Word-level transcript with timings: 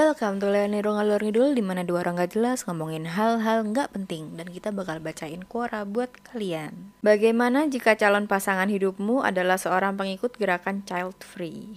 Welcome 0.00 0.40
to 0.40 0.48
Leonero 0.48 0.96
Ngalor 0.96 1.20
Ngidul 1.20 1.52
di 1.52 1.60
mana 1.60 1.84
dua 1.84 2.00
orang 2.00 2.16
gak 2.16 2.32
jelas 2.32 2.64
ngomongin 2.64 3.04
hal-hal 3.04 3.68
nggak 3.68 3.92
penting 3.92 4.32
dan 4.32 4.48
kita 4.48 4.72
bakal 4.72 4.96
bacain 4.96 5.44
kuora 5.44 5.84
buat 5.84 6.08
kalian. 6.24 6.96
Bagaimana 7.04 7.68
jika 7.68 8.00
calon 8.00 8.24
pasangan 8.24 8.72
hidupmu 8.72 9.20
adalah 9.20 9.60
seorang 9.60 10.00
pengikut 10.00 10.40
gerakan 10.40 10.88
child 10.88 11.20
free? 11.20 11.76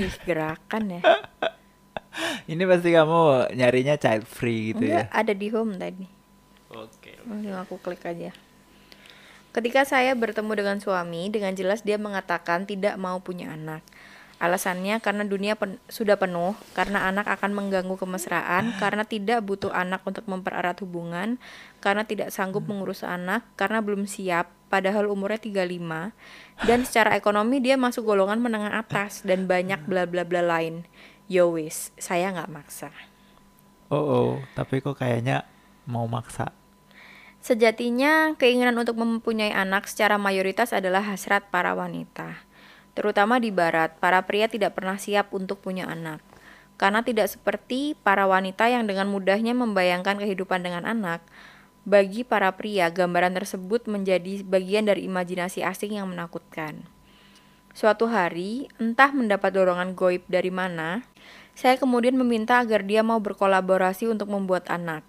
Ih, 0.00 0.16
gerakan 0.24 0.96
ya? 0.96 1.00
Ini 2.56 2.64
pasti 2.64 2.96
kamu 2.96 3.52
nyarinya 3.52 4.00
child 4.00 4.24
free 4.24 4.72
gitu 4.72 4.88
Enggak, 4.88 5.04
ya. 5.04 5.12
ada 5.12 5.32
di 5.36 5.48
home 5.52 5.76
tadi. 5.76 6.08
Oke. 6.72 7.20
Langsung 7.28 7.52
aku 7.60 7.76
klik 7.84 8.00
aja. 8.08 8.32
Ketika 9.52 9.84
saya 9.84 10.16
bertemu 10.16 10.56
dengan 10.56 10.80
suami, 10.80 11.28
dengan 11.28 11.52
jelas 11.52 11.84
dia 11.84 12.00
mengatakan 12.00 12.64
tidak 12.64 12.96
mau 12.96 13.20
punya 13.20 13.52
anak. 13.52 13.84
Alasannya 14.36 15.00
karena 15.00 15.24
dunia 15.24 15.56
pen- 15.56 15.80
sudah 15.88 16.20
penuh, 16.20 16.52
karena 16.76 17.08
anak 17.08 17.24
akan 17.24 17.56
mengganggu 17.56 17.96
kemesraan, 17.96 18.76
karena 18.76 19.08
tidak 19.08 19.40
butuh 19.40 19.72
anak 19.72 20.04
untuk 20.04 20.28
mempererat 20.28 20.76
hubungan, 20.84 21.40
karena 21.80 22.04
tidak 22.04 22.28
sanggup 22.28 22.68
mengurus 22.68 23.00
anak, 23.00 23.48
karena 23.56 23.80
belum 23.80 24.04
siap, 24.04 24.52
padahal 24.68 25.08
umurnya 25.08 25.40
35, 25.40 26.12
dan 26.68 26.84
secara 26.84 27.16
ekonomi 27.16 27.64
dia 27.64 27.80
masuk 27.80 28.04
golongan 28.04 28.36
menengah 28.36 28.76
atas, 28.76 29.24
dan 29.24 29.48
banyak 29.48 29.80
bla 29.88 30.04
bla 30.04 30.28
bla 30.28 30.44
lain. 30.44 30.84
Yo 31.32 31.56
wis, 31.56 31.96
saya 31.96 32.28
nggak 32.28 32.52
maksa. 32.52 32.92
Oh, 33.88 34.04
oh, 34.04 34.30
tapi 34.52 34.84
kok 34.84 35.00
kayaknya 35.00 35.48
mau 35.88 36.04
maksa. 36.04 36.52
Sejatinya, 37.40 38.34
keinginan 38.36 38.74
untuk 38.74 38.98
mempunyai 38.98 39.54
anak 39.54 39.86
secara 39.86 40.18
mayoritas 40.18 40.74
adalah 40.74 41.00
hasrat 41.00 41.46
para 41.48 41.72
wanita. 41.78 42.42
Terutama 42.96 43.36
di 43.36 43.52
barat, 43.52 43.92
para 44.00 44.24
pria 44.24 44.48
tidak 44.48 44.72
pernah 44.72 44.96
siap 44.96 45.36
untuk 45.36 45.60
punya 45.60 45.84
anak. 45.84 46.24
Karena 46.80 47.04
tidak 47.04 47.28
seperti 47.28 47.92
para 48.00 48.24
wanita 48.24 48.72
yang 48.72 48.88
dengan 48.88 49.12
mudahnya 49.12 49.52
membayangkan 49.52 50.16
kehidupan 50.16 50.64
dengan 50.64 50.88
anak, 50.88 51.20
bagi 51.84 52.24
para 52.24 52.50
pria, 52.56 52.88
gambaran 52.88 53.36
tersebut 53.36 53.84
menjadi 53.86 54.42
bagian 54.42 54.88
dari 54.88 55.04
imajinasi 55.06 55.60
asing 55.62 56.00
yang 56.00 56.08
menakutkan. 56.08 56.88
Suatu 57.76 58.08
hari, 58.08 58.72
entah 58.80 59.12
mendapat 59.12 59.52
dorongan 59.52 59.92
goib 59.92 60.24
dari 60.26 60.48
mana, 60.48 61.04
saya 61.52 61.76
kemudian 61.76 62.16
meminta 62.16 62.58
agar 62.58 62.80
dia 62.82 63.04
mau 63.04 63.20
berkolaborasi 63.20 64.08
untuk 64.08 64.32
membuat 64.32 64.66
anak. 64.72 65.04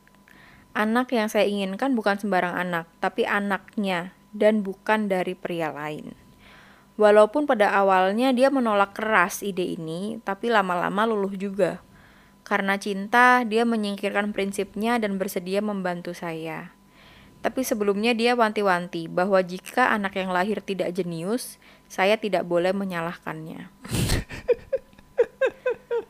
Anak 0.75 1.09
yang 1.15 1.31
saya 1.31 1.47
inginkan 1.47 1.95
bukan 1.95 2.19
sembarang 2.19 2.53
anak, 2.53 2.85
tapi 2.99 3.23
anaknya 3.23 4.11
dan 4.35 4.61
bukan 4.61 5.07
dari 5.07 5.33
pria 5.33 5.71
lain. 5.71 6.26
Walaupun 6.97 7.45
pada 7.45 7.77
awalnya 7.77 8.33
dia 8.33 8.49
menolak 8.49 8.97
keras 8.97 9.45
ide 9.45 9.61
ini, 9.61 10.17
tapi 10.25 10.49
lama-lama 10.49 11.05
luluh 11.05 11.29
juga. 11.37 11.77
Karena 12.41 12.81
cinta, 12.81 13.45
dia 13.45 13.69
menyingkirkan 13.69 14.33
prinsipnya 14.33 14.97
dan 14.97 15.21
bersedia 15.21 15.61
membantu 15.61 16.17
saya. 16.17 16.73
Tapi 17.45 17.61
sebelumnya 17.61 18.17
dia 18.17 18.33
wanti-wanti 18.33 19.05
bahwa 19.13 19.37
jika 19.45 19.93
anak 19.93 20.17
yang 20.17 20.33
lahir 20.33 20.57
tidak 20.65 20.89
jenius, 20.89 21.61
saya 21.85 22.17
tidak 22.17 22.49
boleh 22.49 22.73
menyalahkannya. 22.73 23.69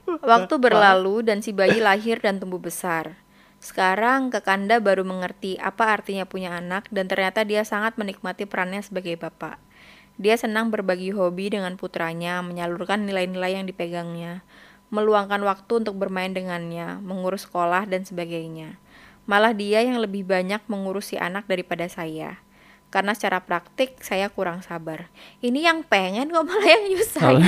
Waktu 0.23 0.55
berlalu 0.55 1.19
dan 1.27 1.43
si 1.43 1.51
bayi 1.51 1.83
lahir 1.83 2.23
dan 2.23 2.39
tumbuh 2.39 2.63
besar. 2.63 3.19
Sekarang 3.59 4.31
Kekanda 4.31 4.79
baru 4.79 5.03
mengerti 5.03 5.59
apa 5.59 5.91
artinya 5.91 6.23
punya 6.23 6.55
anak 6.55 6.87
dan 6.95 7.11
ternyata 7.11 7.43
dia 7.43 7.67
sangat 7.67 7.99
menikmati 7.99 8.47
perannya 8.47 8.79
sebagai 8.79 9.19
bapak. 9.19 9.66
Dia 10.17 10.33
senang 10.33 10.73
berbagi 10.73 11.13
hobi 11.13 11.53
dengan 11.53 11.77
putranya, 11.77 12.41
menyalurkan 12.41 13.05
nilai-nilai 13.05 13.53
yang 13.53 13.65
dipegangnya, 13.69 14.41
meluangkan 14.89 15.37
waktu 15.45 15.85
untuk 15.85 15.95
bermain 16.01 16.33
dengannya, 16.33 16.97
mengurus 17.05 17.45
sekolah 17.45 17.85
dan 17.85 18.01
sebagainya. 18.01 18.81
Malah 19.29 19.53
dia 19.53 19.85
yang 19.85 20.01
lebih 20.01 20.25
banyak 20.25 20.63
mengurus 20.65 21.13
si 21.13 21.21
anak 21.21 21.45
daripada 21.45 21.85
saya. 21.85 22.41
Karena 22.87 23.11
secara 23.11 23.43
praktik 23.43 23.99
saya 23.99 24.31
kurang 24.31 24.63
sabar. 24.63 25.11
Ini 25.43 25.69
yang 25.69 25.83
pengen 25.83 26.31
kok 26.31 26.47
malah 26.47 26.65
yang 26.65 26.83
nyusahin. 26.87 27.43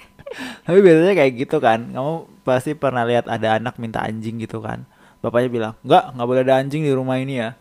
Tapi 0.64 0.78
biasanya 0.78 1.14
kayak 1.18 1.32
gitu 1.34 1.58
kan. 1.58 1.90
Kamu 1.90 2.30
pasti 2.46 2.78
pernah 2.78 3.02
lihat 3.02 3.26
ada 3.26 3.58
anak 3.58 3.76
minta 3.82 4.00
anjing 4.06 4.38
gitu 4.38 4.62
kan. 4.62 4.86
Bapaknya 5.18 5.50
bilang, 5.50 5.72
"Enggak, 5.82 6.14
nggak 6.14 6.26
boleh 6.30 6.42
ada 6.46 6.54
anjing 6.62 6.86
di 6.86 6.92
rumah 6.94 7.18
ini 7.18 7.42
ya." 7.42 7.58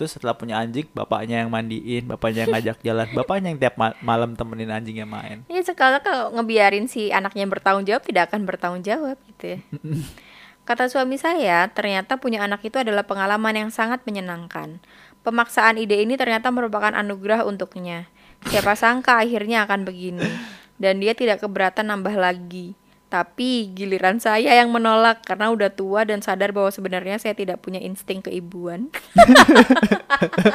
Terus 0.00 0.16
setelah 0.16 0.32
punya 0.32 0.56
anjing, 0.56 0.88
bapaknya 0.96 1.44
yang 1.44 1.52
mandiin, 1.52 2.08
bapaknya 2.08 2.48
yang 2.48 2.56
ngajak 2.56 2.80
jalan, 2.80 3.04
bapaknya 3.20 3.52
yang 3.52 3.60
tiap 3.60 3.76
ma- 3.76 3.92
malam 4.00 4.32
temenin 4.32 4.72
anjingnya 4.72 5.04
main. 5.04 5.44
Ya 5.52 5.60
sekarang 5.60 6.00
kalau 6.00 6.32
ngebiarin 6.40 6.88
si 6.88 7.12
anaknya 7.12 7.44
bertanggung 7.44 7.84
jawab 7.84 8.00
tidak 8.08 8.32
akan 8.32 8.48
bertanggung 8.48 8.80
jawab 8.80 9.20
gitu 9.28 9.44
ya. 9.44 9.58
Kata 10.68 10.88
suami 10.88 11.20
saya, 11.20 11.68
ternyata 11.68 12.16
punya 12.16 12.40
anak 12.40 12.64
itu 12.64 12.80
adalah 12.80 13.04
pengalaman 13.04 13.52
yang 13.52 13.68
sangat 13.68 14.00
menyenangkan. 14.08 14.80
Pemaksaan 15.20 15.76
ide 15.76 16.00
ini 16.00 16.16
ternyata 16.16 16.48
merupakan 16.48 16.96
anugerah 16.96 17.44
untuknya. 17.44 18.08
Siapa 18.48 18.72
sangka 18.72 19.20
akhirnya 19.20 19.68
akan 19.68 19.84
begini. 19.84 20.24
Dan 20.80 21.04
dia 21.04 21.12
tidak 21.12 21.44
keberatan 21.44 21.92
nambah 21.92 22.16
lagi. 22.16 22.72
Tapi 23.10 23.74
giliran 23.74 24.22
saya 24.22 24.54
yang 24.54 24.70
menolak 24.70 25.26
karena 25.26 25.50
udah 25.50 25.74
tua 25.74 26.06
dan 26.06 26.22
sadar 26.22 26.54
bahwa 26.54 26.70
sebenarnya 26.70 27.18
saya 27.18 27.34
tidak 27.34 27.58
punya 27.58 27.82
insting 27.82 28.22
keibuan. 28.22 28.86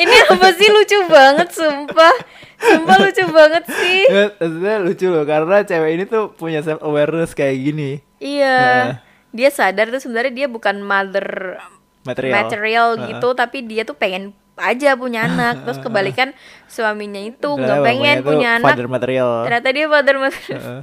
Ini 0.00 0.16
apa 0.32 0.48
sih 0.56 0.68
lucu 0.72 0.96
banget 1.12 1.52
sumpah. 1.52 2.14
Sumpah 2.56 2.96
lucu 3.04 3.24
banget 3.28 3.64
sih. 3.68 4.00
Ya, 4.08 4.32
Maksudnya 4.32 4.76
lucu 4.80 5.06
loh 5.12 5.24
karena 5.28 5.60
cewek 5.60 5.90
ini 5.92 6.04
tuh 6.08 6.32
punya 6.32 6.64
self 6.64 6.80
awareness 6.80 7.36
kayak 7.36 7.60
gini. 7.60 8.00
Iya. 8.16 8.56
Heeh. 8.56 8.88
Dia 9.32 9.48
sadar 9.52 9.92
tuh 9.92 10.00
sebenarnya 10.00 10.32
dia 10.32 10.48
bukan 10.48 10.80
mother 10.80 11.60
Material. 12.02 12.32
material 12.32 12.88
Heeh. 12.96 13.04
gitu, 13.12 13.28
tapi 13.36 13.60
dia 13.64 13.84
tuh 13.84 13.92
pengen 13.92 14.32
aja 14.56 14.96
punya 14.96 15.28
anak. 15.28 15.68
Terus 15.68 15.84
kebalikan 15.84 16.32
suaminya 16.64 17.20
itu 17.20 17.48
nggak 17.48 17.84
pengen 17.84 18.16
punya 18.24 18.56
anak. 18.56 18.72
Father 18.72 18.88
material. 18.88 19.44
Ternyata 19.44 19.68
dia 19.68 19.86
father 19.88 20.16
material. 20.16 20.64
Heeh. 20.64 20.82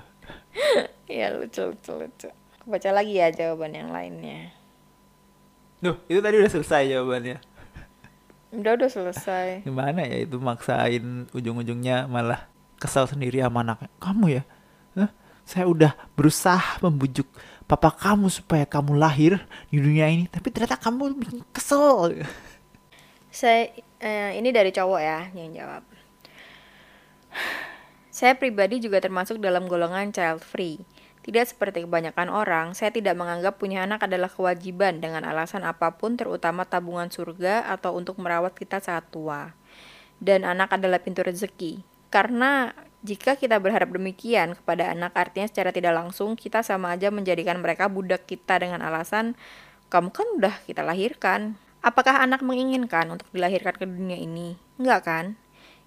ya 1.19 1.33
lucu 1.33 1.73
lucu 1.73 1.91
lucu. 1.95 2.29
Aku 2.59 2.67
baca 2.69 2.89
lagi 2.91 3.17
ya 3.17 3.31
jawaban 3.31 3.73
yang 3.73 3.89
lainnya. 3.89 4.51
Duh, 5.79 5.95
itu 6.11 6.19
tadi 6.19 6.35
udah 6.43 6.51
selesai 6.51 6.91
jawabannya. 6.91 7.37
Udah 8.51 8.71
udah 8.75 8.89
selesai. 8.89 9.47
Gimana 9.67 10.03
ya 10.03 10.25
itu 10.25 10.35
maksain 10.41 11.29
ujung-ujungnya 11.31 12.09
malah 12.09 12.49
kesal 12.81 13.07
sendiri 13.07 13.39
sama 13.39 13.61
anaknya. 13.63 13.89
Kamu 14.01 14.25
ya? 14.27 14.43
Hah? 14.97 15.09
Saya 15.47 15.65
udah 15.69 15.95
berusaha 16.17 16.81
membujuk 16.83 17.25
papa 17.69 17.93
kamu 17.93 18.27
supaya 18.33 18.65
kamu 18.65 18.97
lahir 18.97 19.37
di 19.69 19.77
dunia 19.77 20.09
ini, 20.09 20.25
tapi 20.25 20.49
ternyata 20.49 20.75
kamu 20.75 21.13
bikin 21.15 21.39
kesel. 21.53 22.25
Saya 23.29 23.69
eh, 24.01 24.35
ini 24.41 24.49
dari 24.49 24.73
cowok 24.73 24.99
ya 24.99 25.19
yang 25.37 25.53
jawab. 25.53 25.83
Saya 28.19 28.35
pribadi 28.35 28.83
juga 28.83 28.99
termasuk 28.99 29.39
dalam 29.39 29.71
golongan 29.71 30.11
child 30.11 30.43
free. 30.43 30.83
Tidak 31.23 31.39
seperti 31.39 31.87
kebanyakan 31.87 32.27
orang, 32.27 32.75
saya 32.75 32.91
tidak 32.91 33.15
menganggap 33.15 33.55
punya 33.55 33.87
anak 33.87 34.03
adalah 34.03 34.27
kewajiban 34.27 34.99
dengan 34.99 35.23
alasan 35.23 35.63
apa 35.63 35.95
pun 35.95 36.19
terutama 36.19 36.67
tabungan 36.67 37.07
surga 37.07 37.71
atau 37.71 37.95
untuk 37.95 38.19
merawat 38.19 38.59
kita 38.59 38.83
saat 38.83 39.07
tua. 39.07 39.55
Dan 40.19 40.43
anak 40.43 40.75
adalah 40.75 40.99
pintu 40.99 41.23
rezeki. 41.23 41.79
Karena 42.11 42.75
jika 43.07 43.39
kita 43.39 43.55
berharap 43.55 43.87
demikian 43.87 44.59
kepada 44.59 44.91
anak 44.91 45.15
artinya 45.15 45.47
secara 45.47 45.71
tidak 45.71 45.95
langsung 45.95 46.35
kita 46.35 46.59
sama 46.59 46.99
aja 46.99 47.07
menjadikan 47.15 47.55
mereka 47.63 47.87
budak 47.87 48.27
kita 48.27 48.59
dengan 48.59 48.83
alasan 48.83 49.39
kamu 49.87 50.11
kan 50.11 50.27
udah 50.35 50.55
kita 50.67 50.83
lahirkan. 50.83 51.55
Apakah 51.79 52.19
anak 52.19 52.43
menginginkan 52.43 53.07
untuk 53.15 53.31
dilahirkan 53.31 53.79
ke 53.79 53.87
dunia 53.87 54.19
ini? 54.19 54.59
Enggak 54.75 55.07
kan? 55.07 55.25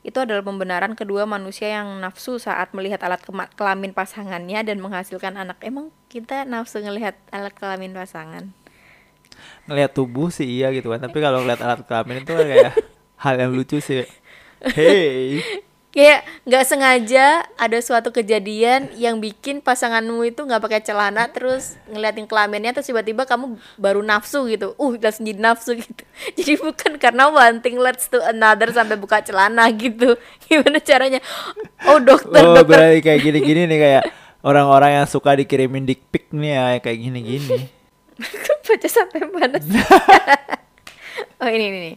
Itu 0.02 0.18
adalah 0.18 0.42
pembenaran 0.42 0.98
kedua 0.98 1.22
manusia 1.30 1.70
yang 1.70 2.02
nafsu 2.02 2.42
saat 2.42 2.74
melihat 2.74 2.98
alat 3.06 3.22
kelamin 3.54 3.94
pasangannya 3.94 4.66
dan 4.66 4.82
menghasilkan 4.82 5.38
anak. 5.38 5.62
Emang 5.62 5.94
kita 6.10 6.42
nafsu 6.42 6.82
ngelihat 6.82 7.14
alat 7.30 7.54
kelamin 7.54 7.94
pasangan? 7.94 8.50
Ngelihat 9.70 9.94
tubuh 9.94 10.34
sih 10.34 10.44
iya 10.44 10.74
gitu 10.74 10.90
kan, 10.90 10.98
tapi 10.98 11.22
kalau 11.22 11.46
ngeliat 11.46 11.62
alat 11.62 11.80
kelamin 11.86 12.26
itu 12.26 12.32
kan 12.34 12.46
kayak 12.46 12.74
hal 13.22 13.34
yang 13.38 13.54
lucu 13.54 13.78
sih. 13.78 14.02
Hey, 14.62 15.42
Kayak 15.92 16.24
nggak 16.48 16.64
sengaja 16.64 17.44
ada 17.60 17.78
suatu 17.84 18.08
kejadian 18.08 18.88
yang 18.96 19.20
bikin 19.20 19.60
pasanganmu 19.60 20.24
itu 20.24 20.40
nggak 20.40 20.64
pakai 20.64 20.80
celana 20.80 21.28
terus 21.28 21.76
ngeliatin 21.84 22.24
kelaminnya 22.24 22.72
terus 22.72 22.88
tiba-tiba 22.88 23.28
kamu 23.28 23.60
baru 23.76 24.00
nafsu 24.00 24.48
gitu. 24.48 24.72
Uh, 24.80 24.96
langsung 24.96 25.28
jadi 25.28 25.40
nafsu 25.40 25.76
gitu. 25.76 26.02
Jadi 26.40 26.52
bukan 26.56 26.96
karena 26.96 27.28
one 27.28 27.60
thing 27.60 27.76
leads 27.76 28.08
to 28.08 28.16
another 28.24 28.72
sampai 28.72 28.96
buka 28.96 29.20
celana 29.20 29.68
gitu. 29.68 30.16
Gimana 30.48 30.80
caranya? 30.80 31.20
Oh, 31.84 32.00
dokter, 32.00 32.40
oh 32.40 32.56
dokter 32.56 32.64
berarti 32.64 32.98
kayak 33.04 33.20
gini-gini 33.20 33.68
nih 33.68 33.78
kayak 33.78 34.04
orang-orang 34.40 35.04
yang 35.04 35.06
suka 35.06 35.36
dikirimin 35.36 35.84
dick 35.84 36.08
pic 36.08 36.32
nih 36.32 36.56
ya 36.56 36.64
kayak 36.80 36.98
gini-gini. 37.04 37.68
baca 38.72 38.88
sampai 38.88 39.20
mana 39.28 39.58
oh 41.42 41.48
ini, 41.50 41.64
ini 41.68 41.78
nih. 41.84 41.96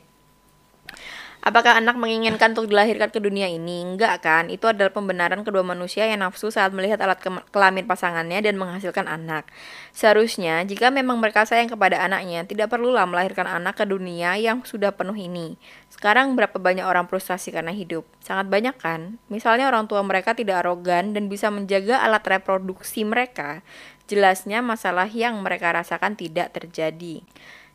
Apakah 1.46 1.78
anak 1.78 1.94
menginginkan 2.02 2.58
untuk 2.58 2.74
dilahirkan 2.74 3.14
ke 3.14 3.22
dunia 3.22 3.46
ini? 3.46 3.86
Enggak 3.86 4.26
kan? 4.26 4.50
Itu 4.50 4.66
adalah 4.66 4.90
pembenaran 4.90 5.46
kedua 5.46 5.62
manusia 5.62 6.10
yang 6.10 6.26
nafsu 6.26 6.50
saat 6.50 6.74
melihat 6.74 6.98
alat 7.06 7.22
ke- 7.22 7.46
kelamin 7.54 7.86
pasangannya 7.86 8.42
dan 8.42 8.58
menghasilkan 8.58 9.06
anak. 9.06 9.46
Seharusnya, 9.94 10.66
jika 10.66 10.90
memang 10.90 11.22
mereka 11.22 11.46
sayang 11.46 11.70
kepada 11.70 12.02
anaknya, 12.02 12.50
tidak 12.50 12.74
perlulah 12.74 13.06
melahirkan 13.06 13.46
anak 13.46 13.78
ke 13.78 13.86
dunia 13.86 14.34
yang 14.42 14.66
sudah 14.66 14.90
penuh 14.98 15.14
ini. 15.14 15.54
Sekarang 15.94 16.34
berapa 16.34 16.58
banyak 16.58 16.82
orang 16.82 17.06
frustasi 17.06 17.54
karena 17.54 17.70
hidup? 17.70 18.10
Sangat 18.26 18.50
banyak 18.50 18.82
kan? 18.82 19.22
Misalnya 19.30 19.70
orang 19.70 19.86
tua 19.86 20.02
mereka 20.02 20.34
tidak 20.34 20.66
arogan 20.66 21.14
dan 21.14 21.30
bisa 21.30 21.54
menjaga 21.54 22.02
alat 22.02 22.26
reproduksi 22.26 23.06
mereka. 23.06 23.62
Jelasnya 24.10 24.66
masalah 24.66 25.06
yang 25.06 25.46
mereka 25.46 25.78
rasakan 25.78 26.18
tidak 26.18 26.58
terjadi. 26.58 27.22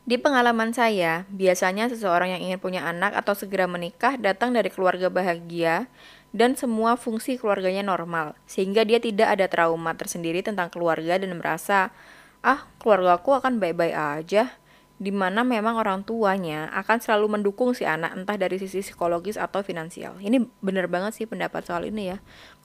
Di 0.08 0.16
pengalaman 0.16 0.72
saya, 0.72 1.28
biasanya 1.28 1.86
seseorang 1.92 2.32
yang 2.34 2.42
ingin 2.42 2.58
punya 2.58 2.82
anak 2.88 3.14
atau 3.14 3.36
segera 3.36 3.68
menikah 3.68 4.16
datang 4.16 4.50
dari 4.50 4.72
keluarga 4.72 5.12
bahagia 5.12 5.86
dan 6.32 6.56
semua 6.56 6.96
fungsi 6.96 7.36
keluarganya 7.36 7.84
normal, 7.84 8.34
sehingga 8.48 8.82
dia 8.82 8.98
tidak 8.98 9.38
ada 9.38 9.46
trauma 9.46 9.92
tersendiri 9.94 10.40
tentang 10.40 10.72
keluarga 10.72 11.20
dan 11.20 11.30
merasa, 11.36 11.92
ah 12.40 12.64
keluarga 12.80 13.20
aku 13.20 13.38
akan 13.38 13.60
baik-baik 13.62 13.94
aja, 13.94 14.56
di 15.00 15.12
mana 15.12 15.44
memang 15.44 15.80
orang 15.80 16.04
tuanya 16.04 16.68
akan 16.76 17.00
selalu 17.00 17.40
mendukung 17.40 17.72
si 17.72 17.88
anak 17.88 18.12
entah 18.12 18.36
dari 18.36 18.60
sisi 18.60 18.84
psikologis 18.84 19.40
atau 19.40 19.64
finansial. 19.64 20.16
Ini 20.20 20.44
bener 20.60 20.92
banget 20.92 21.16
sih 21.16 21.26
pendapat 21.28 21.64
soal 21.64 21.88
ini 21.88 22.12
ya. 22.12 22.18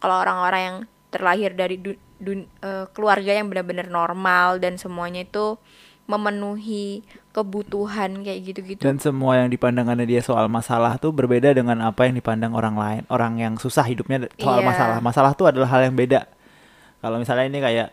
Kalau 0.03 0.19
orang-orang 0.19 0.61
yang 0.61 0.77
terlahir 1.15 1.55
dari 1.55 1.79
eh, 1.79 2.85
keluarga 2.91 3.31
yang 3.31 3.47
benar-benar 3.47 3.87
normal 3.87 4.59
dan 4.59 4.75
semuanya 4.75 5.23
itu 5.23 5.55
memenuhi 6.05 7.01
kebutuhan 7.33 8.21
kayak 8.21 8.39
gitu-gitu. 8.45 8.81
Dan 8.81 9.01
semua 9.01 9.41
yang 9.41 9.49
dipandangannya 9.49 10.05
dia 10.05 10.21
soal 10.21 10.45
masalah 10.47 11.01
tuh 11.01 11.09
berbeda 11.11 11.51
dengan 11.51 11.81
apa 11.81 12.05
yang 12.05 12.15
dipandang 12.15 12.53
orang 12.53 12.77
lain. 12.77 13.01
Orang 13.09 13.41
yang 13.41 13.57
susah 13.57 13.83
hidupnya 13.83 14.29
soal 14.37 14.61
Iya. 14.61 14.67
masalah. 14.69 14.97
Masalah 15.01 15.31
tuh 15.33 15.49
adalah 15.49 15.67
hal 15.73 15.89
yang 15.89 15.97
beda. 15.97 16.29
Kalau 17.01 17.17
misalnya 17.17 17.45
ini 17.49 17.59
kayak, 17.59 17.87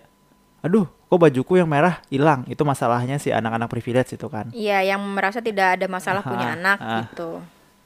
aduh, 0.61 0.87
kok 0.89 1.21
bajuku 1.21 1.59
yang 1.61 1.69
merah 1.69 2.05
hilang? 2.13 2.45
Itu 2.49 2.63
masalahnya 2.69 3.17
si 3.17 3.33
anak-anak 3.33 3.69
privilege 3.73 4.15
itu 4.15 4.29
kan. 4.29 4.53
Iya, 4.53 4.95
yang 4.95 5.01
merasa 5.01 5.41
tidak 5.41 5.81
ada 5.81 5.87
masalah 5.89 6.21
punya 6.21 6.53
Aha, 6.53 6.57
anak 6.57 6.79
ah. 6.81 7.01
gitu. 7.09 7.31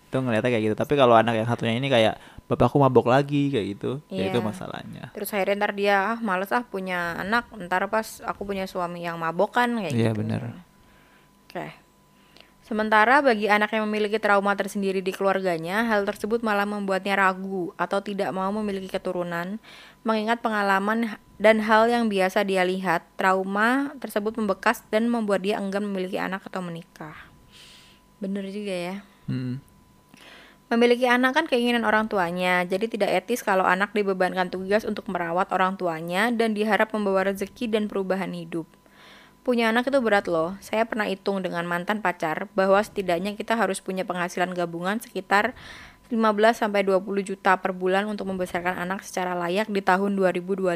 Itu 0.07 0.23
ngeliatnya 0.23 0.51
kayak 0.55 0.65
gitu. 0.71 0.77
Tapi 0.79 0.95
kalau 0.95 1.19
anak 1.19 1.35
yang 1.35 1.49
satunya 1.51 1.75
ini 1.75 1.91
kayak, 1.91 2.17
bapakku 2.47 2.79
mabok 2.79 3.11
lagi 3.11 3.51
kayak 3.51 3.67
gitu. 3.75 3.91
Ya 4.07 4.31
itu 4.31 4.39
Iya. 4.39 4.47
masalahnya. 4.47 5.05
Terus 5.13 5.35
akhirnya 5.35 5.67
ntar 5.67 5.73
dia 5.75 6.15
ah 6.15 6.19
males 6.23 6.55
ah 6.55 6.63
punya 6.63 7.19
anak, 7.19 7.51
ntar 7.67 7.91
pas 7.91 8.23
aku 8.23 8.47
punya 8.47 8.71
suami 8.71 9.03
yang 9.03 9.19
mabok 9.19 9.59
kan 9.59 9.75
kayak 9.75 9.91
Iya, 9.93 10.15
gitu. 10.15 10.23
bener. 10.23 10.55
Oke. 11.51 11.75
Sementara 12.67 13.23
bagi 13.23 13.47
anak 13.47 13.71
yang 13.79 13.87
memiliki 13.87 14.19
trauma 14.19 14.51
tersendiri 14.59 14.99
di 14.99 15.15
keluarganya, 15.15 15.87
hal 15.87 16.03
tersebut 16.03 16.43
malah 16.43 16.67
membuatnya 16.67 17.15
ragu 17.15 17.71
atau 17.79 18.03
tidak 18.03 18.35
mau 18.35 18.51
memiliki 18.51 18.91
keturunan, 18.91 19.63
mengingat 20.03 20.43
pengalaman 20.43 21.15
dan 21.39 21.63
hal 21.63 21.87
yang 21.87 22.11
biasa 22.11 22.43
dia 22.43 22.67
lihat, 22.67 23.07
trauma 23.15 23.95
tersebut 24.03 24.35
membekas 24.35 24.83
dan 24.91 25.07
membuat 25.07 25.47
dia 25.47 25.63
enggan 25.63 25.87
memiliki 25.87 26.19
anak 26.19 26.43
atau 26.43 26.59
menikah. 26.59 27.15
Bener 28.19 28.43
juga 28.51 28.75
ya. 28.75 28.97
Hmm. 29.31 29.63
Memiliki 30.67 31.07
anak 31.07 31.39
kan 31.39 31.47
keinginan 31.47 31.87
orang 31.87 32.11
tuanya, 32.11 32.67
jadi 32.67 32.91
tidak 32.91 33.11
etis 33.23 33.47
kalau 33.47 33.63
anak 33.63 33.95
dibebankan 33.95 34.51
tugas 34.51 34.83
untuk 34.83 35.07
merawat 35.07 35.55
orang 35.55 35.79
tuanya 35.79 36.35
dan 36.35 36.59
diharap 36.59 36.91
membawa 36.91 37.31
rezeki 37.31 37.71
dan 37.71 37.87
perubahan 37.87 38.35
hidup. 38.35 38.67
Punya 39.47 39.71
anak 39.71 39.87
itu 39.87 40.03
berat 40.03 40.27
loh. 40.27 40.59
Saya 40.59 40.83
pernah 40.91 41.07
hitung 41.07 41.39
dengan 41.39 41.63
mantan 41.71 42.03
pacar 42.03 42.51
bahwa 42.59 42.83
setidaknya 42.83 43.39
kita 43.39 43.55
harus 43.55 43.79
punya 43.79 44.03
penghasilan 44.03 44.51
gabungan 44.59 44.99
sekitar 44.99 45.55
15 46.11 46.67
sampai 46.67 46.83
20 46.83 47.07
juta 47.23 47.55
per 47.63 47.71
bulan 47.71 48.11
untuk 48.11 48.27
membesarkan 48.27 48.75
anak 48.75 49.07
secara 49.07 49.39
layak 49.39 49.71
di 49.71 49.79
tahun 49.79 50.19
2025. 50.19 50.67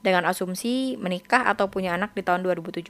Dengan 0.00 0.24
asumsi 0.24 0.96
menikah 0.96 1.44
atau 1.44 1.68
punya 1.68 1.92
anak 1.92 2.16
di 2.16 2.24
tahun 2.24 2.40
2017. 2.40 2.88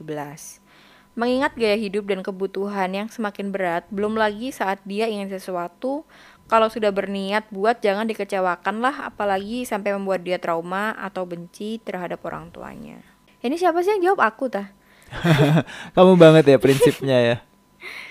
Mengingat 1.19 1.51
gaya 1.59 1.75
hidup 1.75 2.07
dan 2.07 2.23
kebutuhan 2.23 2.95
yang 2.95 3.11
semakin 3.11 3.51
berat, 3.51 3.83
belum 3.91 4.15
lagi 4.15 4.55
saat 4.55 4.79
dia 4.87 5.11
ingin 5.11 5.27
sesuatu, 5.27 6.07
kalau 6.47 6.71
sudah 6.71 6.95
berniat 6.95 7.51
buat 7.51 7.83
jangan 7.83 8.07
dikecewakan 8.07 8.79
lah, 8.79 9.11
apalagi 9.11 9.67
sampai 9.67 9.99
membuat 9.99 10.23
dia 10.23 10.39
trauma 10.39 10.95
atau 10.95 11.27
benci 11.27 11.83
terhadap 11.83 12.23
orang 12.23 12.47
tuanya. 12.55 13.03
Ini 13.43 13.51
siapa 13.59 13.83
sih 13.83 13.99
yang 13.99 14.15
jawab 14.15 14.31
aku 14.31 14.47
tah? 14.47 14.71
Kamu 15.99 16.15
banget 16.15 16.47
ya 16.47 16.55
prinsipnya 16.55 17.17
ya. 17.19 17.37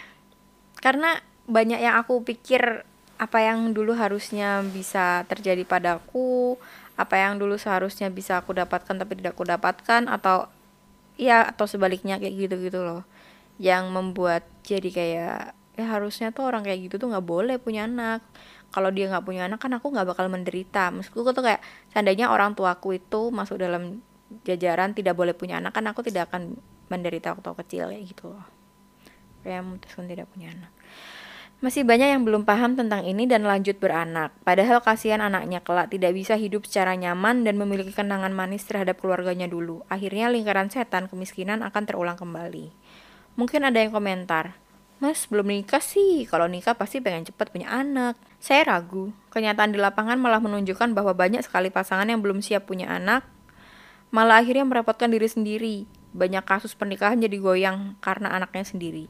Karena 0.84 1.16
banyak 1.48 1.80
yang 1.80 1.96
aku 1.96 2.20
pikir 2.28 2.84
apa 3.16 3.38
yang 3.40 3.72
dulu 3.72 3.96
harusnya 3.96 4.60
bisa 4.68 5.24
terjadi 5.32 5.64
padaku, 5.64 6.60
apa 7.00 7.16
yang 7.16 7.40
dulu 7.40 7.56
seharusnya 7.56 8.12
bisa 8.12 8.36
aku 8.36 8.52
dapatkan 8.52 9.00
tapi 9.00 9.16
tidak 9.16 9.32
aku 9.32 9.48
dapatkan 9.48 10.12
atau 10.12 10.50
ya 11.18 11.50
atau 11.50 11.66
sebaliknya 11.66 12.16
kayak 12.16 12.48
gitu-gitu 12.48 12.80
loh. 12.80 13.02
Yang 13.58 13.90
membuat 13.90 14.46
jadi 14.62 14.88
kayak 14.88 15.38
ya 15.78 15.84
harusnya 15.94 16.30
tuh 16.30 16.46
orang 16.46 16.62
kayak 16.62 16.90
gitu 16.90 17.02
tuh 17.02 17.10
nggak 17.10 17.26
boleh 17.26 17.58
punya 17.58 17.84
anak. 17.90 18.22
Kalau 18.70 18.94
dia 18.94 19.10
nggak 19.10 19.24
punya 19.26 19.50
anak 19.50 19.58
kan 19.58 19.74
aku 19.74 19.90
nggak 19.90 20.08
bakal 20.14 20.30
menderita. 20.30 20.94
Maksudku 20.94 21.34
tuh 21.34 21.44
kayak 21.44 21.60
seandainya 21.90 22.30
orang 22.30 22.54
tuaku 22.54 22.96
itu 22.96 23.34
masuk 23.34 23.58
dalam 23.58 24.00
jajaran 24.46 24.94
tidak 24.94 25.18
boleh 25.18 25.34
punya 25.34 25.58
anak 25.58 25.72
kan 25.74 25.84
aku 25.90 26.04
tidak 26.06 26.30
akan 26.30 26.56
menderita 26.88 27.36
waktu 27.36 27.50
kecil 27.66 27.84
kayak 27.90 28.04
gitu 28.06 28.24
loh. 28.32 28.46
Kayak 29.42 29.66
memutuskan 29.66 30.06
tidak 30.06 30.30
punya 30.30 30.54
anak. 30.54 30.72
Masih 31.58 31.82
banyak 31.82 32.14
yang 32.14 32.22
belum 32.22 32.46
paham 32.46 32.78
tentang 32.78 33.02
ini 33.02 33.26
dan 33.26 33.42
lanjut 33.42 33.82
beranak. 33.82 34.30
Padahal 34.46 34.78
kasihan 34.78 35.18
anaknya 35.18 35.58
kelak 35.58 35.90
tidak 35.90 36.14
bisa 36.14 36.38
hidup 36.38 36.62
secara 36.62 36.94
nyaman 36.94 37.42
dan 37.42 37.58
memiliki 37.58 37.90
kenangan 37.90 38.30
manis 38.30 38.62
terhadap 38.62 39.02
keluarganya 39.02 39.50
dulu. 39.50 39.82
Akhirnya 39.90 40.30
lingkaran 40.30 40.70
setan 40.70 41.10
kemiskinan 41.10 41.66
akan 41.66 41.82
terulang 41.82 42.14
kembali. 42.14 42.70
Mungkin 43.34 43.66
ada 43.66 43.82
yang 43.82 43.90
komentar, 43.90 44.54
Mas 44.98 45.30
belum 45.30 45.46
nikah 45.46 45.78
sih, 45.78 46.26
kalau 46.26 46.50
nikah 46.50 46.74
pasti 46.74 46.98
pengen 46.98 47.22
cepat 47.22 47.54
punya 47.54 47.70
anak. 47.70 48.18
Saya 48.42 48.66
ragu, 48.66 49.14
kenyataan 49.30 49.70
di 49.70 49.78
lapangan 49.78 50.18
malah 50.18 50.42
menunjukkan 50.42 50.90
bahwa 50.90 51.14
banyak 51.14 51.42
sekali 51.46 51.70
pasangan 51.70 52.06
yang 52.10 52.18
belum 52.18 52.42
siap 52.42 52.66
punya 52.66 52.90
anak, 52.90 53.22
malah 54.10 54.42
akhirnya 54.42 54.66
merepotkan 54.66 55.14
diri 55.14 55.30
sendiri. 55.30 55.90
Banyak 56.14 56.42
kasus 56.42 56.74
pernikahan 56.74 57.22
jadi 57.22 57.38
goyang 57.38 57.94
karena 58.02 58.34
anaknya 58.34 58.66
sendiri. 58.66 59.06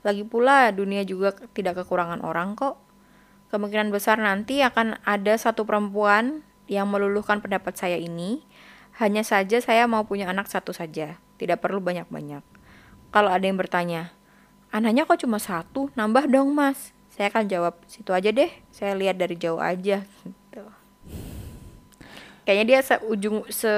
Lagi 0.00 0.24
pula 0.24 0.72
dunia 0.72 1.04
juga 1.04 1.36
tidak 1.52 1.84
kekurangan 1.84 2.24
orang 2.24 2.56
kok. 2.56 2.80
Kemungkinan 3.52 3.90
besar 3.90 4.16
nanti 4.16 4.62
akan 4.62 4.96
ada 5.02 5.34
satu 5.36 5.66
perempuan 5.66 6.46
yang 6.70 6.86
meluluhkan 6.86 7.42
pendapat 7.42 7.74
saya 7.76 7.98
ini. 7.98 8.46
Hanya 8.96 9.26
saja 9.26 9.58
saya 9.58 9.84
mau 9.90 10.06
punya 10.06 10.30
anak 10.30 10.46
satu 10.46 10.70
saja, 10.70 11.18
tidak 11.40 11.58
perlu 11.64 11.82
banyak-banyak. 11.82 12.44
Kalau 13.10 13.30
ada 13.32 13.42
yang 13.42 13.58
bertanya, 13.58 14.14
anaknya 14.70 15.02
kok 15.08 15.18
cuma 15.24 15.42
satu, 15.42 15.90
nambah 15.98 16.30
dong 16.30 16.54
mas. 16.54 16.94
Saya 17.10 17.26
akan 17.32 17.50
jawab, 17.50 17.74
situ 17.90 18.14
aja 18.14 18.30
deh, 18.30 18.48
saya 18.70 18.94
lihat 18.94 19.18
dari 19.18 19.34
jauh 19.34 19.58
aja. 19.58 20.06
Gitu. 20.22 20.62
Kayaknya 22.46 22.64
dia 22.66 22.80
seujung 22.86 23.44
se 23.50 23.72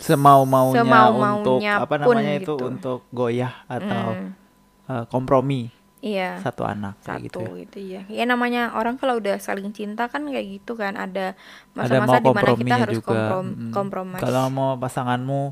Semau-maunya 0.00 0.80
Semau-maunya 0.80 1.36
untuk 1.44 1.60
apa 1.60 1.94
pun 2.00 2.16
namanya 2.16 2.34
itu 2.40 2.54
gitu. 2.56 2.64
untuk 2.64 3.00
goyah 3.12 3.52
atau 3.68 4.16
Hmm. 4.16 4.32
Eh, 4.90 5.04
kompromi 5.06 5.70
iya 6.00 6.40
satu 6.40 6.64
anak 6.64 6.96
kayak 7.04 7.28
gitu 7.28 7.38
satu 7.38 7.52
ya. 7.52 7.60
gitu 7.60 7.78
ya. 7.78 8.02
Ya 8.08 8.24
namanya 8.24 8.72
orang 8.72 8.96
kalau 8.96 9.20
udah 9.20 9.36
saling 9.36 9.68
cinta 9.70 10.08
kan 10.08 10.24
kayak 10.24 10.58
gitu 10.58 10.72
kan 10.72 10.96
ada 10.96 11.36
masa-masa 11.76 12.18
mau 12.18 12.24
di 12.24 12.32
mana 12.32 12.50
kita 12.56 12.76
harus 12.80 12.96
juga. 12.98 13.08
komprom 13.12 13.46
Mm. 13.46 13.70
kompromis. 13.70 14.18
Kalau 14.18 14.44
mau 14.48 14.74
pasanganmu 14.74 15.42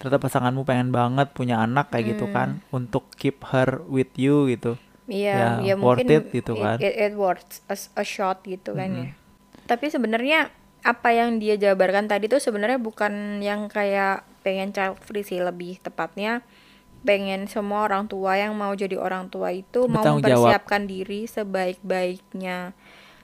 ternyata 0.00 0.18
pasanganmu 0.18 0.64
pengen 0.64 0.88
banget 0.88 1.28
punya 1.30 1.60
anak 1.60 1.92
kayak 1.92 2.16
gitu 2.16 2.24
Hmm. 2.24 2.34
kan 2.34 2.48
untuk 2.72 3.12
keep 3.14 3.44
her 3.52 3.84
with 3.84 4.08
you 4.16 4.48
gitu. 4.48 4.80
Iya, 5.04 5.60
ya, 5.60 5.68
ya, 5.68 5.74
worth 5.76 6.00
mungkin 6.00 6.08
it 6.08 6.24
gitu 6.32 6.56
it- 6.56 6.62
kan. 6.62 6.76
It, 6.80 6.94
it 6.96 7.12
worth 7.12 7.60
a, 7.68 7.76
a 7.76 8.04
shot 8.06 8.40
gitu 8.42 8.72
kan 8.72 8.88
ya. 8.88 9.10
Tapi 9.68 9.92
sebenarnya 9.92 10.48
apa 10.80 11.12
yang 11.12 11.36
dia 11.36 11.60
jabarkan 11.60 12.08
tadi 12.08 12.24
tuh 12.24 12.40
sebenarnya 12.40 12.80
bukan 12.80 13.44
yang 13.44 13.68
kayak 13.68 14.24
pengen 14.40 14.72
child 14.72 14.96
free 14.96 15.20
sih 15.20 15.36
lebih 15.36 15.76
tepatnya 15.78 16.40
pengen 17.00 17.48
semua 17.48 17.88
orang 17.88 18.04
tua 18.06 18.36
yang 18.36 18.52
mau 18.52 18.76
jadi 18.76 19.00
orang 19.00 19.32
tua 19.32 19.52
itu 19.56 19.88
mau 19.88 20.04
jawab. 20.04 20.20
mempersiapkan 20.20 20.84
diri 20.84 21.24
sebaik-baiknya. 21.24 22.76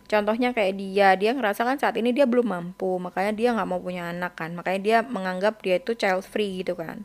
Contohnya 0.07 0.55
kayak 0.55 0.75
dia, 0.79 1.09
dia 1.19 1.35
ngerasa 1.35 1.67
kan 1.67 1.77
saat 1.83 1.99
ini 1.99 2.15
dia 2.15 2.31
belum 2.31 2.47
mampu, 2.47 2.97
makanya 3.03 3.33
dia 3.35 3.49
nggak 3.53 3.69
mau 3.69 3.83
punya 3.83 4.15
anak 4.15 4.39
kan, 4.39 4.55
makanya 4.55 4.81
dia 4.81 4.99
menganggap 5.03 5.59
dia 5.61 5.83
itu 5.83 5.99
child 5.99 6.23
free 6.23 6.63
gitu 6.63 6.79
kan. 6.79 7.03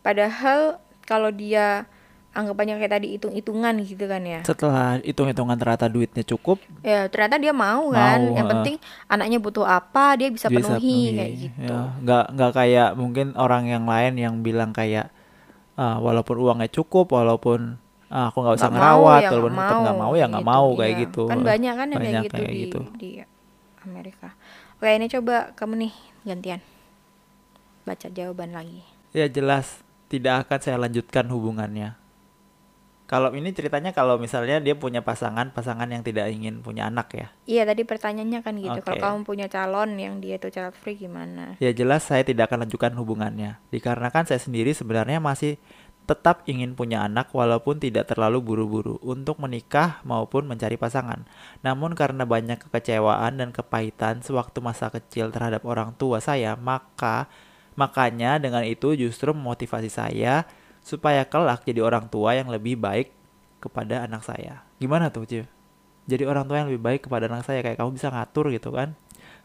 Padahal 0.00 0.80
kalau 1.04 1.28
dia 1.28 1.84
anggapannya 2.32 2.80
kayak 2.80 2.92
tadi 2.96 3.06
hitung-hitungan 3.20 3.74
gitu 3.84 4.04
kan 4.08 4.22
ya. 4.24 4.40
Setelah 4.48 4.96
hitung-hitungan 5.04 5.60
ternyata 5.60 5.92
duitnya 5.92 6.24
cukup, 6.24 6.56
Ya 6.80 7.04
ternyata 7.12 7.36
dia 7.36 7.52
mau 7.52 7.92
kan. 7.92 8.16
Mau, 8.16 8.32
Yang 8.32 8.46
heeh. 8.46 8.52
penting 8.56 8.76
anaknya 9.12 9.38
butuh 9.42 9.66
apa 9.68 10.16
dia 10.16 10.28
bisa, 10.32 10.48
bisa 10.48 10.72
penuhi 10.72 11.18
kayak 11.18 11.32
penuhi. 11.34 11.44
gitu. 11.52 11.68
Ya, 11.68 11.78
nggak 12.00 12.24
nggak 12.32 12.52
kayak 12.56 12.88
mungkin 12.96 13.26
orang 13.36 13.64
yang 13.68 13.84
lain 13.84 14.14
yang 14.16 14.34
bilang 14.40 14.72
kayak 14.72 15.12
ah, 15.78 15.96
walaupun 16.02 16.36
uangnya 16.42 16.68
cukup, 16.74 17.14
walaupun 17.14 17.78
ah, 18.10 18.34
aku 18.34 18.42
nggak 18.42 18.56
usah 18.58 18.68
mau 18.68 18.74
ngerawat 18.74 19.20
ya 19.22 19.30
walaupun 19.30 19.54
tetap 19.54 19.78
nggak 19.78 19.98
mau 20.02 20.12
ya 20.12 20.26
nggak 20.26 20.48
mau 20.48 20.66
kayak 20.74 20.90
iya. 20.90 21.02
gitu. 21.06 21.22
kan 21.30 21.38
banyak 21.38 21.74
kan 21.78 21.86
yang 21.88 22.02
kayak 22.02 22.02
Banyak 22.02 22.24
gitu 22.26 22.34
kayak 22.34 22.50
di 22.50 22.58
gitu. 22.58 22.80
di 22.98 23.10
Amerika. 23.86 24.28
Oke 24.78 24.90
ini 24.90 25.06
coba 25.06 25.36
kamu 25.54 25.74
nih 25.86 25.92
gantian. 26.26 26.60
Baca 27.86 28.06
jawaban 28.10 28.52
lagi. 28.52 28.82
Ya 29.14 29.30
jelas 29.30 29.80
tidak 30.10 30.44
akan 30.44 30.58
saya 30.60 30.76
lanjutkan 30.76 31.24
hubungannya 31.30 32.07
kalau 33.08 33.32
ini 33.32 33.56
ceritanya 33.56 33.96
kalau 33.96 34.20
misalnya 34.20 34.60
dia 34.60 34.76
punya 34.76 35.00
pasangan 35.00 35.48
pasangan 35.56 35.88
yang 35.88 36.04
tidak 36.04 36.28
ingin 36.28 36.60
punya 36.60 36.92
anak 36.92 37.08
ya 37.16 37.26
iya 37.48 37.62
tadi 37.64 37.88
pertanyaannya 37.88 38.40
kan 38.44 38.54
gitu 38.60 38.80
kalau 38.84 38.98
Oke. 39.00 39.04
kamu 39.08 39.18
punya 39.24 39.46
calon 39.48 39.96
yang 39.96 40.20
dia 40.20 40.36
tuh 40.36 40.52
child 40.52 40.76
free 40.76 41.00
gimana 41.00 41.56
Ya 41.58 41.72
jelas 41.72 42.04
saya 42.04 42.22
tidak 42.22 42.52
akan 42.52 42.68
lanjutkan 42.68 42.92
hubungannya 42.94 43.56
Dikarenakan 43.72 44.28
saya 44.28 44.38
sendiri 44.38 44.76
sebenarnya 44.76 45.18
masih 45.18 45.56
tetap 46.08 46.40
ingin 46.48 46.72
punya 46.72 47.04
anak 47.04 47.28
walaupun 47.36 47.76
tidak 47.76 48.08
terlalu 48.08 48.40
buru-buru 48.40 48.96
untuk 49.04 49.36
menikah 49.44 50.00
maupun 50.08 50.48
mencari 50.48 50.80
pasangan. 50.80 51.28
Namun 51.60 51.92
karena 51.92 52.24
banyak 52.24 52.64
kekecewaan 52.64 53.36
dan 53.36 53.52
kepahitan 53.52 54.24
sewaktu 54.24 54.64
masa 54.64 54.88
kecil 54.88 55.28
terhadap 55.28 55.68
orang 55.68 55.92
tua 56.00 56.24
saya, 56.24 56.56
maka 56.56 57.28
makanya 57.76 58.40
dengan 58.40 58.64
itu 58.64 58.96
justru 58.96 59.36
memotivasi 59.36 59.92
saya 59.92 60.48
supaya 60.88 61.28
kelak 61.28 61.68
jadi 61.68 61.84
orang 61.84 62.08
tua 62.08 62.32
yang 62.32 62.48
lebih 62.48 62.80
baik 62.80 63.12
kepada 63.60 64.08
anak 64.08 64.24
saya. 64.24 64.64
Gimana 64.80 65.12
tuh, 65.12 65.28
Civ? 65.28 65.44
Jadi 66.08 66.24
orang 66.24 66.48
tua 66.48 66.64
yang 66.64 66.72
lebih 66.72 66.80
baik 66.80 67.04
kepada 67.04 67.28
anak 67.28 67.44
saya 67.44 67.60
kayak 67.60 67.76
kamu 67.76 68.00
bisa 68.00 68.08
ngatur 68.08 68.48
gitu 68.48 68.72
kan? 68.72 68.96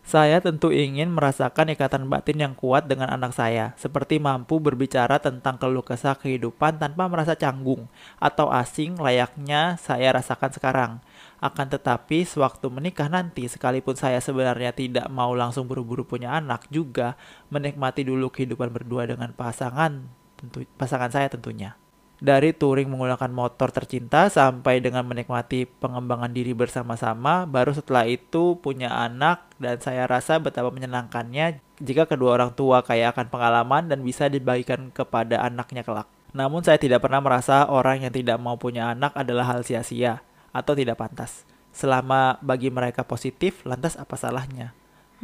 Saya 0.04 0.44
tentu 0.44 0.68
ingin 0.68 1.08
merasakan 1.16 1.72
ikatan 1.72 2.12
batin 2.12 2.36
yang 2.36 2.54
kuat 2.60 2.92
dengan 2.92 3.08
anak 3.08 3.32
saya, 3.32 3.72
seperti 3.80 4.20
mampu 4.20 4.60
berbicara 4.60 5.16
tentang 5.20 5.56
keluh 5.56 5.84
kesah 5.84 6.20
kehidupan 6.20 6.76
tanpa 6.76 7.08
merasa 7.08 7.40
canggung 7.40 7.88
atau 8.20 8.52
asing 8.52 9.00
layaknya 9.00 9.80
saya 9.80 10.12
rasakan 10.12 10.52
sekarang. 10.52 10.92
Akan 11.40 11.72
tetapi, 11.72 12.28
sewaktu 12.28 12.68
menikah 12.68 13.08
nanti, 13.08 13.48
sekalipun 13.48 13.96
saya 13.96 14.20
sebenarnya 14.20 14.76
tidak 14.76 15.08
mau 15.08 15.32
langsung 15.32 15.72
buru-buru 15.72 16.04
punya 16.04 16.36
anak, 16.36 16.68
juga 16.68 17.16
menikmati 17.48 18.04
dulu 18.04 18.28
kehidupan 18.28 18.76
berdua 18.76 19.08
dengan 19.08 19.32
pasangan, 19.32 20.23
tentu 20.44 20.68
pasangan 20.76 21.08
saya 21.08 21.32
tentunya. 21.32 21.80
Dari 22.24 22.56
touring 22.56 22.88
menggunakan 22.88 23.32
motor 23.36 23.72
tercinta 23.76 24.32
sampai 24.32 24.80
dengan 24.80 25.04
menikmati 25.04 25.68
pengembangan 25.68 26.32
diri 26.32 26.56
bersama-sama, 26.56 27.44
baru 27.44 27.76
setelah 27.76 28.08
itu 28.08 28.56
punya 28.64 28.92
anak 28.96 29.52
dan 29.60 29.80
saya 29.84 30.08
rasa 30.08 30.40
betapa 30.40 30.72
menyenangkannya 30.72 31.60
jika 31.84 32.08
kedua 32.08 32.40
orang 32.40 32.56
tua 32.56 32.80
kaya 32.80 33.12
akan 33.12 33.28
pengalaman 33.28 33.92
dan 33.92 34.08
bisa 34.08 34.32
dibagikan 34.32 34.88
kepada 34.96 35.44
anaknya 35.44 35.84
kelak. 35.84 36.08
Namun 36.32 36.64
saya 36.64 36.80
tidak 36.80 37.04
pernah 37.04 37.20
merasa 37.20 37.68
orang 37.68 38.08
yang 38.08 38.14
tidak 38.16 38.40
mau 38.40 38.56
punya 38.56 38.96
anak 38.96 39.12
adalah 39.20 39.44
hal 39.52 39.68
sia-sia 39.68 40.24
atau 40.56 40.74
tidak 40.80 40.96
pantas. 40.96 41.44
Selama 41.76 42.40
bagi 42.40 42.72
mereka 42.72 43.04
positif, 43.04 43.66
lantas 43.68 44.00
apa 44.00 44.16
salahnya? 44.16 44.72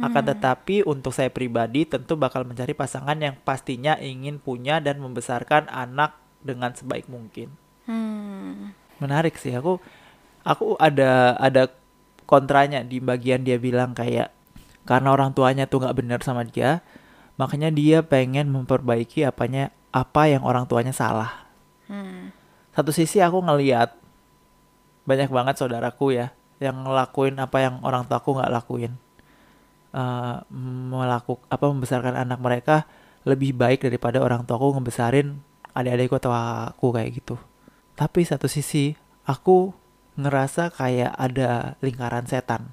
Akan 0.00 0.24
tetapi 0.24 0.80
untuk 0.88 1.12
saya 1.12 1.28
pribadi 1.28 1.84
tentu 1.84 2.16
bakal 2.16 2.48
mencari 2.48 2.72
pasangan 2.72 3.20
yang 3.20 3.36
pastinya 3.44 4.00
ingin 4.00 4.40
punya 4.40 4.80
dan 4.80 4.96
membesarkan 4.96 5.68
anak 5.68 6.16
dengan 6.40 6.72
sebaik 6.72 7.04
mungkin. 7.06 7.52
hmm 7.84 8.72
Menarik 9.00 9.36
sih 9.36 9.52
aku 9.52 9.80
aku 10.44 10.76
ada 10.80 11.36
ada 11.36 11.68
kontranya 12.24 12.80
di 12.80 13.00
bagian 13.00 13.44
dia 13.44 13.60
bilang 13.60 13.92
kayak 13.92 14.32
karena 14.88 15.12
orang 15.12 15.36
tuanya 15.36 15.68
tuh 15.68 15.84
nggak 15.84 15.96
benar 16.00 16.20
sama 16.24 16.48
dia, 16.48 16.80
makanya 17.36 17.68
dia 17.68 18.00
pengen 18.00 18.48
memperbaiki 18.48 19.28
apanya 19.28 19.68
apa 19.92 20.32
yang 20.32 20.40
orang 20.42 20.64
tuanya 20.64 20.96
salah. 20.96 21.44
hmm 21.92 22.32
Satu 22.72 22.94
sisi 22.94 23.20
aku 23.20 23.44
ngeliat 23.44 23.92
banyak 25.04 25.28
banget 25.28 25.60
saudaraku 25.60 26.16
ya 26.16 26.32
yang 26.62 26.86
ngelakuin 26.86 27.36
apa 27.40 27.58
yang 27.60 27.80
orang 27.84 28.08
tuaku 28.08 28.40
nggak 28.40 28.52
lakuin. 28.52 28.92
Eh 29.90 30.38
melakukan 30.54 31.50
apa 31.50 31.64
membesarkan 31.66 32.14
anak 32.14 32.38
mereka 32.38 32.86
lebih 33.26 33.52
baik 33.58 33.82
daripada 33.84 34.22
orang 34.22 34.46
tuaku 34.46 34.78
ngebesarin 34.78 35.42
adik-adikku 35.74 36.16
atau 36.18 36.32
aku 36.32 36.94
kayak 36.94 37.10
gitu. 37.18 37.36
Tapi 37.98 38.22
satu 38.22 38.46
sisi 38.46 38.94
aku 39.26 39.74
ngerasa 40.14 40.70
kayak 40.74 41.10
ada 41.14 41.74
lingkaran 41.82 42.26
setan 42.30 42.70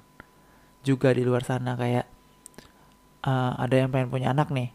juga 0.86 1.10
di 1.10 1.26
luar 1.26 1.42
sana 1.42 1.74
kayak 1.74 2.06
eh, 3.26 3.52
ada 3.58 3.74
yang 3.74 3.90
pengen 3.90 4.08
punya 4.14 4.30
anak 4.30 4.48
nih. 4.54 4.70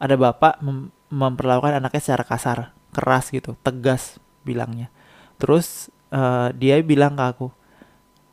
Ada 0.00 0.16
bapak 0.16 0.60
mem- 0.64 0.92
memperlakukan 1.08 1.80
anaknya 1.80 2.02
secara 2.02 2.24
kasar, 2.24 2.58
keras 2.92 3.28
gitu, 3.32 3.56
tegas 3.60 4.18
bilangnya. 4.44 4.88
Terus 5.36 5.92
eh, 6.10 6.48
dia 6.56 6.80
bilang 6.80 7.14
ke 7.16 7.24
aku, 7.24 7.46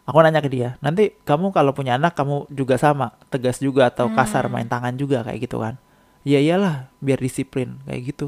aku 0.03 0.17
nanya 0.19 0.43
ke 0.43 0.49
dia, 0.51 0.75
nanti 0.83 1.15
kamu 1.23 1.51
kalau 1.55 1.71
punya 1.71 1.95
anak 1.95 2.13
kamu 2.15 2.47
juga 2.51 2.75
sama, 2.75 3.15
tegas 3.31 3.59
juga 3.59 3.87
atau 3.91 4.11
kasar 4.11 4.47
Hmm. 4.47 4.53
main 4.59 4.67
tangan 4.67 4.95
juga 4.95 5.23
kayak 5.23 5.39
gitu 5.43 5.57
kan? 5.63 5.75
Ya 6.23 6.39
iyalah, 6.39 6.91
biar 7.03 7.19
disiplin 7.19 7.79
kayak 7.87 8.01
gitu. 8.15 8.27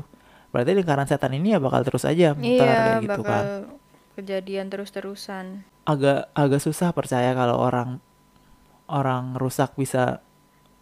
Berarti 0.51 0.71
lingkaran 0.71 1.07
setan 1.07 1.35
ini 1.35 1.51
ya 1.55 1.59
bakal 1.59 1.83
terus 1.83 2.07
aja 2.07 2.31
muter 2.31 2.63
iya 2.63 2.75
kayak 2.79 2.97
gitu 3.03 3.21
bakal 3.21 3.43
kan. 3.43 3.45
kejadian 4.15 4.67
terus-terusan 4.71 5.45
Agak 5.85 6.31
agak 6.33 6.61
susah 6.63 6.89
percaya 6.95 7.35
kalau 7.35 7.59
orang 7.59 7.99
orang 8.89 9.35
rusak 9.37 9.73
bisa 9.75 10.21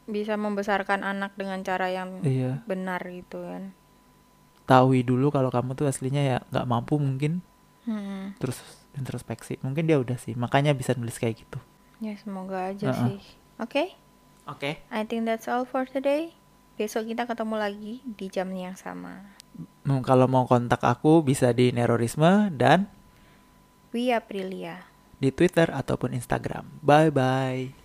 bisa 0.06 0.36
membesarkan 0.36 1.02
anak 1.04 1.34
dengan 1.40 1.64
cara 1.64 1.88
yang 1.90 2.20
iya 2.24 2.60
benar 2.68 3.00
gitu 3.08 3.40
kan 3.44 3.72
tahui 4.64 5.04
dulu 5.04 5.28
kalau 5.32 5.52
kamu 5.52 5.76
tuh 5.76 5.88
aslinya 5.92 6.24
ya 6.24 6.38
nggak 6.52 6.68
mampu 6.68 6.96
mungkin 7.00 7.44
hmm. 7.86 8.38
terus 8.40 8.60
introspeksi. 8.94 9.58
Mungkin 9.66 9.90
dia 9.90 9.98
udah 9.98 10.18
sih 10.18 10.38
makanya 10.38 10.72
bisa 10.74 10.94
nulis 10.94 11.18
kayak 11.18 11.44
gitu. 11.44 11.60
Ya 12.04 12.14
semoga 12.20 12.74
aja 12.74 12.92
Heeh. 12.92 13.00
sih. 13.00 13.20
Oke? 13.62 13.84
Oke. 14.50 14.84
I 14.92 15.02
think 15.08 15.24
that's 15.24 15.48
all 15.48 15.64
for 15.64 15.88
today. 15.88 16.36
Besok 16.76 17.08
kita 17.08 17.30
ketemu 17.30 17.56
lagi 17.56 17.94
di 18.04 18.28
jam 18.28 18.50
yang 18.52 18.76
sama. 18.76 19.38
Hmm, 19.86 20.02
kalau 20.02 20.26
mau 20.26 20.50
kontak 20.50 20.82
aku 20.82 21.22
bisa 21.22 21.54
di 21.54 21.70
nerorisme 21.70 22.50
dan 22.50 22.90
We 23.94 24.10
Aprilia. 24.10 24.90
di 25.22 25.30
Twitter 25.30 25.70
ataupun 25.70 26.18
Instagram. 26.18 26.82
Bye 26.82 27.14
bye 27.14 27.83